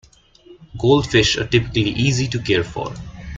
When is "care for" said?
2.41-2.91